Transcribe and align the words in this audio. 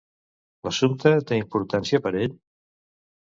L'assumpte 0.67 1.11
té 1.31 1.37
importància 1.41 2.01
per 2.07 2.13
ell? 2.23 2.35